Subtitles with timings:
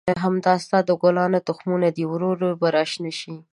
[0.23, 3.33] همدا ستا د ګلانو تخمونه دي، ورو ورو به را شنه شي.